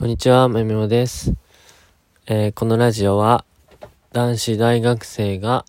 [0.00, 1.34] こんにちは、めめもです、
[2.24, 3.44] えー、このラジオは
[4.12, 5.66] 男子大学生が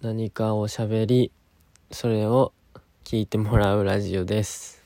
[0.00, 1.30] 何かを喋り、
[1.90, 2.54] それを
[3.04, 4.82] 聞いてもらうラジオです。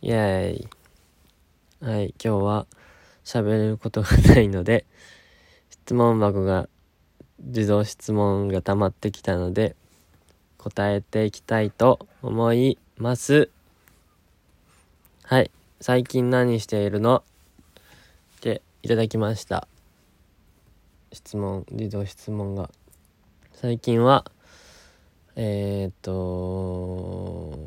[0.00, 0.68] イェーイ。
[1.82, 2.66] はい、今日は
[3.22, 4.86] 喋ることがないので、
[5.68, 6.70] 質問箱が、
[7.40, 9.76] 自動質問が溜まってきたので、
[10.56, 13.50] 答えていきたいと思います。
[15.24, 15.50] はい。
[15.82, 17.24] 最近何しているの？
[18.36, 19.66] っていただきました。
[21.10, 22.70] 質問、自動質問が。
[23.54, 24.30] 最近は、
[25.36, 27.58] えっ、と、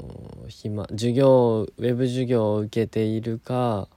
[0.48, 3.88] 暇、授業、ウェブ授業を受けているか、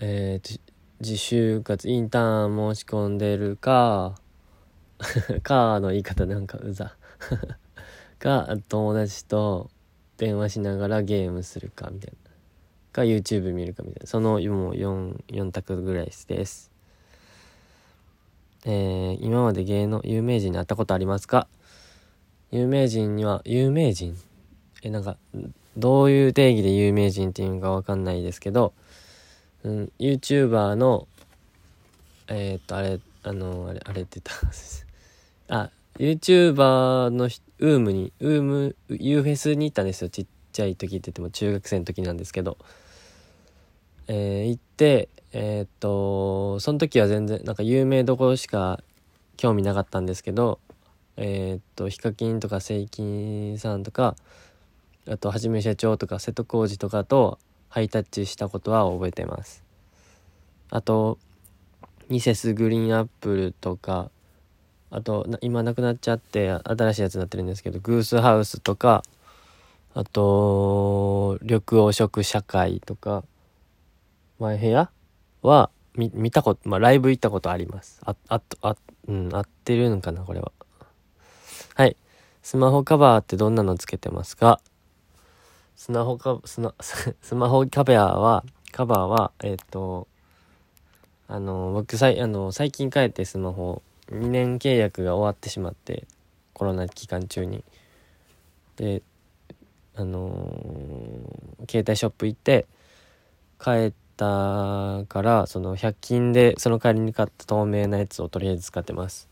[0.00, 0.60] えー、
[0.98, 4.16] 自就活、インターン申し込んでるか、
[5.44, 6.96] かの言い方なんかうざ。
[8.18, 9.70] か、友達と
[10.16, 12.23] 電話しながらゲームするかみたいな。
[12.94, 14.06] か YouTube 見るかみたいな。
[14.06, 16.12] そのも 4, 4択ぐらいで
[16.46, 16.70] す。
[18.64, 21.48] えー、今まで芸能有名人に会ったことありますか？
[22.50, 24.16] 有名人には有名人？
[24.82, 25.16] えなんか
[25.76, 28.72] どういう定義で有名人っていうのかわかんないですけど、
[29.64, 31.08] うん、YouTuber の
[32.28, 34.48] えー、っとあれあのあれあれって言っ
[35.48, 42.56] たあ YouTuber のウームにウーム U フェスに行ったんですよちっちゃい時って言っても中学生の時なんですけど
[44.06, 48.82] えー、行って、えー、っと、その時は全然、なんか有名どころしか
[49.36, 50.60] 興味なかったんですけど、
[51.16, 54.16] えー、っと、ヒカキンとかセイキンさんとか、
[55.08, 57.38] あと、はじめ社長とか瀬戸康史とかと
[57.68, 59.64] ハイタッチしたことは覚えてます。
[60.70, 61.18] あと、
[62.10, 64.10] ミセスグリーンアップルとか、
[64.90, 69.02] あと、今なくなっちゃって新しいやつになってるんですけど、グースハウスとか、
[69.94, 73.22] あと、緑黄色社会とか、
[74.40, 74.90] マイ部屋
[75.42, 78.00] は見見たこと、まあ、ライブ行ったことあります。
[78.04, 80.50] あ、あ、あ、うん、合ってるのかな、これは。
[81.76, 81.96] はい。
[82.42, 84.60] スマホカバーってどんなのつけてますか？
[85.76, 86.74] スマホカ、スマ、
[87.22, 90.08] スマホカバーは、カバーは、えっ、ー、と、
[91.28, 96.08] あの、僕さい、あの、最近帰ってスマホ、2年契約が終わってしまって、
[96.52, 97.62] コロナ期間中に。
[98.76, 99.02] で、
[99.96, 102.66] あのー、携帯ショップ行って、
[103.60, 109.28] 帰ったからその100均でその代わりに買った透明なやつをとりあえず使ってます。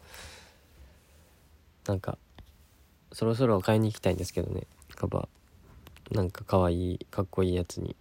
[1.87, 2.17] なんか
[3.13, 4.63] そろそろ買いに行きたいんですけどね。
[4.95, 6.17] カバー。
[6.17, 7.97] なんかかわいいかっこいいやつに。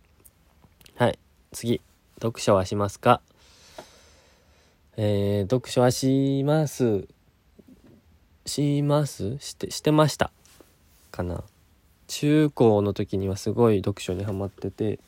[0.96, 1.20] はい。
[1.52, 1.82] 次。
[2.22, 3.22] 読書はしますか？
[4.98, 7.08] えー、読書はします。
[8.46, 9.38] します？
[9.40, 10.32] してしてました。
[11.12, 11.44] かな。
[12.14, 15.00] 中高の時にはすごい読書にハマってて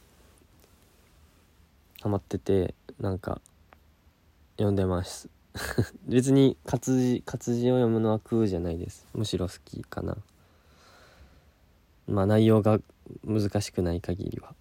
[2.01, 3.41] ハマっててなんか
[4.55, 5.27] 読んでます。
[6.07, 9.05] 別に活字活字を読むのは苦じゃないです。
[9.13, 10.15] むしろ好きかな。
[12.07, 12.79] まあ内容が
[13.25, 14.55] 難しくない限りは。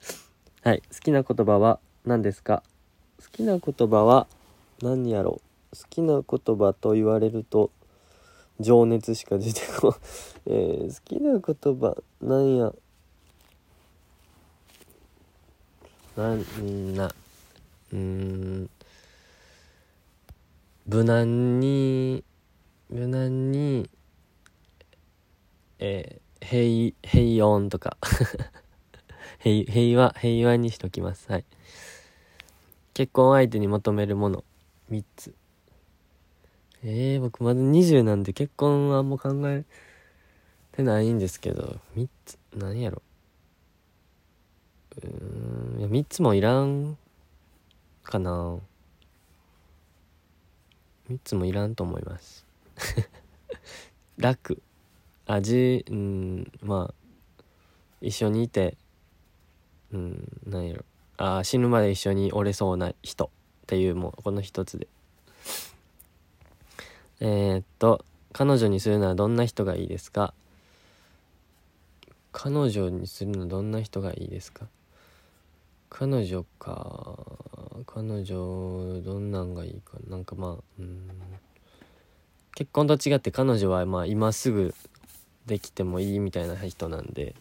[0.62, 0.82] はい。
[0.92, 2.62] 好きな言葉は何ですか？
[3.18, 4.26] 好きな言葉は
[4.82, 5.40] 何やろ
[5.72, 5.76] う？
[5.76, 7.70] 好きな言葉と言われると
[8.60, 9.98] 情熱しか出てこない
[10.46, 12.74] えー、好きな言葉なんや。
[16.16, 17.14] なんな。
[17.92, 18.70] うん。
[20.86, 22.24] 無難に
[22.88, 23.88] 無難に
[25.78, 27.96] えー、平平穏とか。
[29.38, 31.30] 平平和平和にしときます。
[31.30, 31.44] はい。
[32.94, 34.44] 結婚相手に求めるもの
[34.90, 35.34] 3つ。
[36.84, 39.64] えー、僕まだ20なんで結婚はあんま考え
[40.72, 41.76] てないんですけど。
[41.96, 43.02] 3つ何やろ。
[44.96, 46.96] うーんいや3つもいらん
[48.04, 48.58] かな。
[51.10, 52.46] 3つもいらんと思います。
[54.16, 54.62] 楽。
[55.26, 57.44] 味うんまあ
[58.00, 58.76] 一緒にいて。
[59.92, 60.84] うん何やろ。
[61.16, 63.28] あ死ぬまで一緒におれそうな人っ
[63.66, 64.86] ていうもうこの一つで。
[67.20, 70.34] えー、っと彼女にするのはどんな人がいいですか？
[72.30, 74.66] 彼女にするのはどんな人がいいですか？
[75.90, 77.18] 彼女か。
[77.86, 79.98] 彼女どんなんがいいか？
[80.08, 80.84] なんかまあ
[82.54, 84.74] 結婚と違って彼女はまあ今すぐ
[85.46, 87.34] できてもいいみたいな人なんで、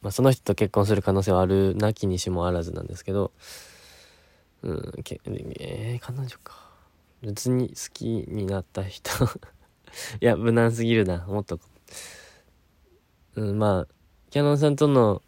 [0.00, 3.32] まあ、その人と結婚する可能性はあるなきにしもあらずなんですけど
[4.62, 6.73] うんけえー、彼女か。
[7.24, 9.10] 別に好きになった人。
[10.20, 11.24] いや無難すぎるな。
[11.26, 11.58] もっと。
[13.36, 13.94] うんまあ
[14.30, 15.22] キャノンさんとの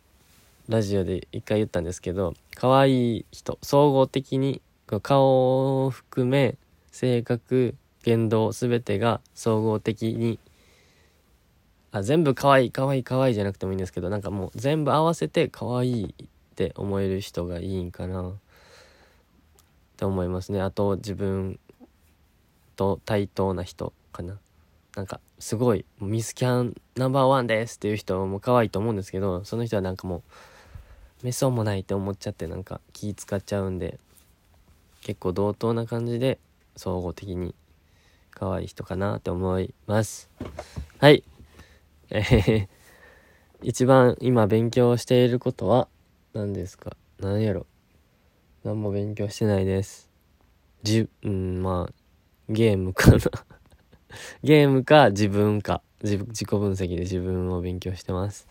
[0.68, 3.58] ラジオで一回言ったんですけど可愛い人。
[3.62, 4.60] 総合的に
[5.02, 6.58] 顔を含め
[6.92, 10.38] 性格言動全てが総合的に
[11.92, 18.38] あ全部可愛い可愛い可愛いじゃなくてもいいんですけどなんかもう全部合わせて可愛いって思える人がいいんかな。
[19.96, 20.60] って思いますね。
[20.60, 21.58] あと自分
[22.76, 24.38] と対等な人かな？
[24.94, 30.22] なんかすごいミスキャンナンバーワンですっていう人も可愛いと思うんですけどその人はなんかも
[31.22, 33.98] うめそうもないって思っちゃってなんか気使っちゃうんで
[35.02, 36.38] 結構同等な感じで
[36.76, 37.54] 総合的に
[38.30, 40.30] 可愛い人かなって思います。
[40.98, 41.24] はい。
[42.10, 42.68] えー、
[43.62, 45.88] 一番今勉強していることは
[46.34, 46.96] 何ですか？
[47.18, 47.66] 何やろ？
[48.64, 50.10] 何も勉強してないです。
[50.82, 51.92] じうんまあ
[52.48, 53.18] ゲームかな
[54.42, 58.46] ゲームか自分か自自己分析で自分を勉強してます。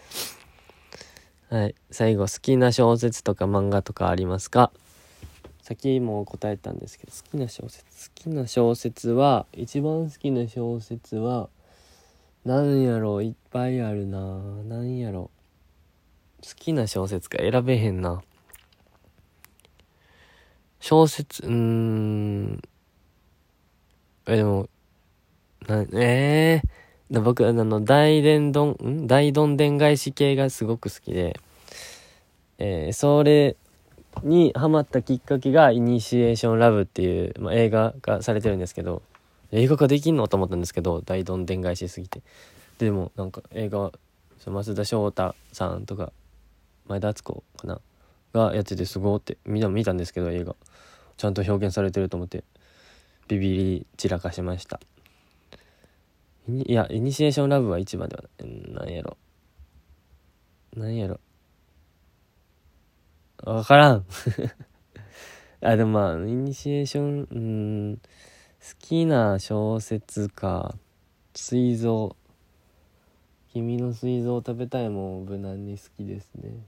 [1.49, 1.75] はい。
[1.91, 4.71] 最後、好きな小説とか漫画とかありますか？
[5.61, 8.09] 先も答えたんですけど、好きな小説。
[8.09, 11.49] 好きな小説は、一番好きな小説は、
[12.43, 14.19] なんやろいっぱいあるな
[14.63, 15.31] なんやろ
[16.43, 18.21] 好きな小説か選べへんな。
[20.79, 22.61] 小説、うーん。
[24.27, 24.69] え、でも、
[25.67, 26.61] なえ
[27.11, 29.07] えー、僕、あの、大伝どん、ん？
[29.07, 31.39] 大どんでん返し系がすごく好きで、
[32.57, 33.55] えー、それ
[34.23, 39.01] にハマったきっかけが、イニシエーションラブっていう、まあ、映画がされてるんですけど、
[39.51, 42.21] 映画化できんのと思ったんですけど、大どんでん返しすぎて。
[42.79, 43.91] でも、なんか映画、
[44.39, 46.11] 増田翔太さんとか、
[46.87, 47.79] 前田敦子かな？
[48.33, 50.55] がやっててすごーって見た見たんですけど映画。
[51.17, 52.43] ちゃんと表現されてると思って。
[53.27, 54.79] ビビり散らかしました
[56.47, 58.71] いや、イニシエーションラブは一番ではない。
[58.71, 59.17] なんやろ。
[60.75, 61.19] なんやろ。
[63.43, 64.05] わからん。
[65.61, 67.39] あ、でもまあ、イニシエーション、う
[67.93, 68.01] ん、好
[68.77, 70.77] きな小説か。
[71.33, 72.15] 水蔵。
[73.51, 76.63] 君の水蔵食べたいも無難に好きですね。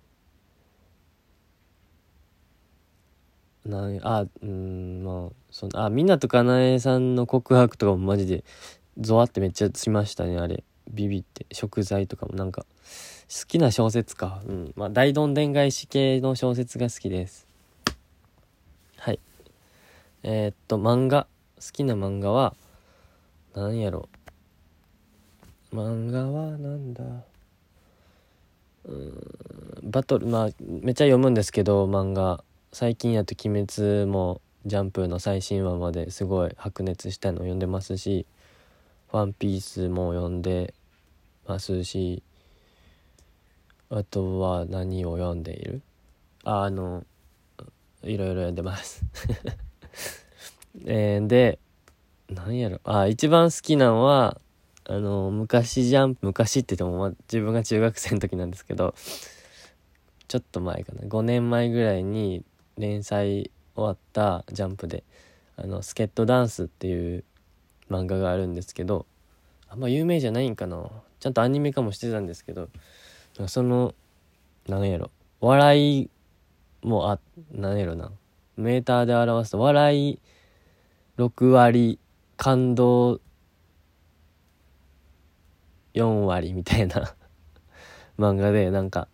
[3.68, 8.44] なんあ、うん、まあ、その、あ、湊かなえさんの告白とかもマジで
[9.00, 10.64] ゾワってめっちゃしましたねあれ。
[10.90, 11.46] ビビって。
[11.52, 12.36] 食材とかも。
[12.36, 12.66] なんか
[13.30, 14.42] 好きな小説か。
[14.48, 14.74] うん。
[14.76, 17.48] まあ大どんでん返し系の小説が好きです。
[18.98, 19.20] はい。
[20.24, 21.28] えー、っと漫画。
[21.58, 22.54] 好きな漫画は
[23.56, 24.08] 何やろ。
[25.74, 27.04] 漫画はなんだ。
[28.86, 29.14] うん。
[29.84, 32.44] バトルまあめっちゃ読むんですけど漫画。
[32.72, 38.26] 最近やと「鬼滅」もジャンプの最新話まですごい白熱したのを読んでますし
[39.12, 40.74] ワンピースも読んで
[41.48, 42.22] ますし、
[43.90, 45.82] あとは何を読んでいる？
[46.44, 47.06] ああの、
[48.04, 49.04] いろいろ読んでます
[50.86, 51.60] えー、で、
[52.30, 52.82] 何やろ？
[52.84, 54.40] あ、一番好きなのは、
[54.84, 58.94] あの、昔ジャンプ、昔って言っても、ま自分が中学生の時なんですけど、
[60.28, 61.04] ちょっと前かな。
[61.04, 62.44] 5年前ぐらいに
[62.78, 65.04] 連載終わったジャンプで、
[65.56, 67.24] あの、スケットダンスっていう
[67.90, 69.06] 漫画があるんですけど
[69.70, 70.90] あんま有名じゃないんかな。
[71.20, 72.70] ちゃんとアニメ化もしてたんですけど
[73.48, 73.94] その
[74.68, 75.12] 何やろ。
[75.40, 76.10] 笑い
[76.84, 77.20] もあ
[77.52, 78.12] 何やろな。
[78.56, 80.20] メーターで表すと笑い
[81.18, 82.00] 6割
[82.38, 83.20] 感動
[85.94, 87.16] 4割みたいな
[88.18, 89.08] 漫画でなんか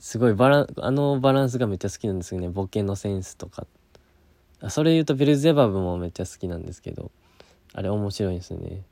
[0.00, 3.66] すごいバランあのバランスがめっちゃ好きなんですよねボケのセンスとか
[4.68, 7.10] それ言うとベルゼバブもめっちゃ好きなんですけど
[7.72, 8.82] あれ面白いですね。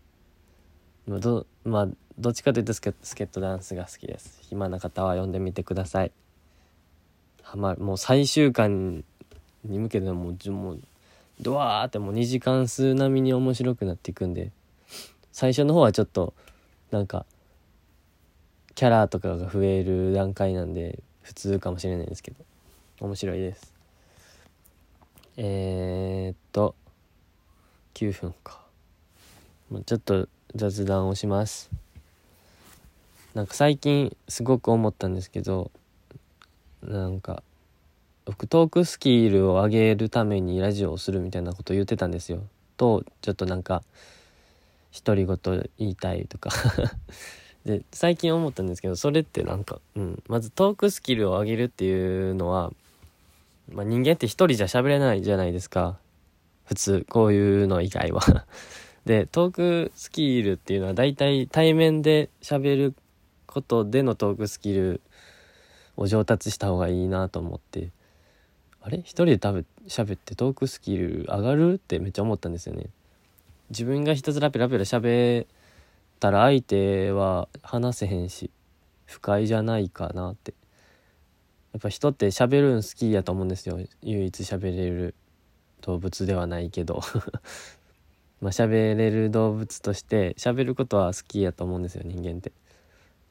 [1.06, 1.88] まあ、どまあ、
[2.18, 4.38] どっちかというとスケスケットダンスが好きです。
[4.42, 6.12] 暇な方は読んでみてください。
[7.42, 9.04] はまもう最終巻
[9.64, 10.80] に向けてもうもう
[11.40, 14.52] ドワーってもう2時間数並みに面白くなっていくんで
[15.32, 16.34] 最初の方はちょっと
[16.90, 17.24] なんか
[18.78, 22.44] キャラとかが増える段階なんで普通かもしれないですけど。
[23.00, 23.74] 面白いです。
[25.36, 26.76] えー、っと
[27.94, 28.60] 9分か。
[29.84, 31.72] ちょっと雑談をします。
[33.34, 35.72] なんか最近すごく思ったんですけど
[36.80, 37.42] なんか
[38.26, 42.44] 僕トークスキルを上げるためにラジオをするみたいなこと言ってたんですよ。
[42.76, 43.82] とちょっとなんか
[45.04, 45.36] 独り言
[45.80, 46.50] 言いたいとか。
[47.64, 52.72] で最近思ったんですけどそれってなんか、うん、まずトークスキルを上げるっていうのは、
[53.70, 55.98] まあ、人間って一人じゃ喋れないじゃないですか。
[56.64, 58.22] 普通こういうの以外は。
[59.04, 62.94] でトークスキルっていうのは大体対面で喋る
[63.46, 65.00] ことでのトークスキル
[65.96, 67.90] を上達した方がいいなと思って。
[68.80, 68.98] あれ？
[68.98, 71.74] 一人で多分喋ってトークスキル上がる？
[71.74, 72.86] ってめっちゃ思ったんですよね。
[73.70, 75.46] 自分がひたすらペラペラ喋
[76.18, 78.50] ったら相手は話せへんし
[79.06, 80.52] 不快じゃないかなって。
[81.72, 83.78] やっぱ人って喋るん好きやと思うんですよ。
[84.02, 85.14] 唯一喋れる
[85.80, 87.00] 動物ではないけど。
[88.42, 92.52] まあ喋れる動物として喋ることは好きやと思うんですよ人間って。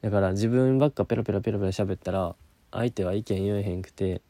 [0.00, 2.34] だから自分ばっかペラペラペラペラ喋ったら
[2.72, 4.22] 相手は意見言えへんくて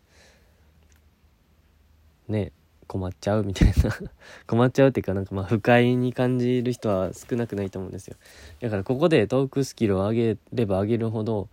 [2.27, 2.53] ね
[2.89, 3.95] 困っちゃうみたいな。
[4.49, 8.17] 困っちゃうっていうかなんかまあ不快に感じる人は少なくないと思うんですよ。
[8.61, 11.49] だからここでトークスキルを上げれば上げるほど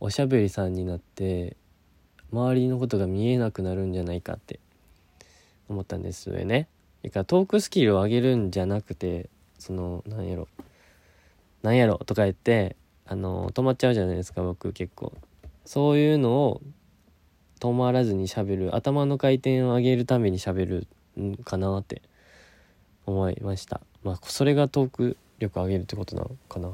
[0.00, 1.56] おしゃべりさんになって
[2.32, 4.58] 周りのことが見えなくなるんじゃないかって
[5.68, 6.68] 思ったんですよね。
[7.02, 10.48] だからトークスキルを上げるんじゃなくてそのなんやろ
[11.62, 12.76] なんやろとか言って
[13.06, 15.12] あの止まっちゃうじゃないですか僕結構。
[15.64, 16.60] そういうのを
[17.62, 22.02] 止まらずにしゃべる頭の回転を上げるためにしゃべるんかなって。
[23.06, 23.80] 思いました。
[24.02, 26.70] まあそれがトーク力上げるってことなのかな。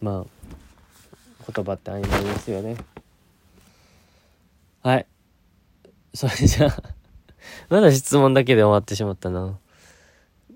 [0.00, 2.76] まあ言葉って曖昧ですよね。
[4.82, 5.06] はい。
[6.12, 6.82] それじゃあ
[7.68, 9.58] まだ質問だけで終わってしまったな。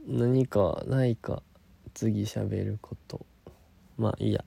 [0.06, 1.42] 何かないか
[1.94, 3.24] 次喋ること。
[3.96, 4.44] まあいいや。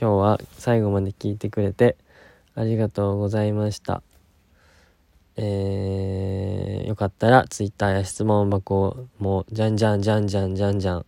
[0.00, 1.96] 今日は最後まで聞いてくれて
[2.58, 4.02] ありがとうございました。
[5.36, 11.06] えー、よかったら Twitter や質問箱もじゃんじゃんじゃんじゃんじゃんじゃん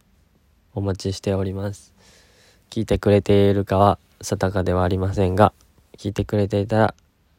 [0.74, 1.92] お待ちしております。
[2.70, 5.52] 聞いてくれているかは定かではありませんが、
[5.98, 6.94] 聞いてくれていたら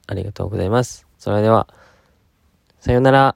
[0.08, 1.08] ありがとうございます。
[1.18, 1.70] それでは、
[2.82, 3.34] さようなら。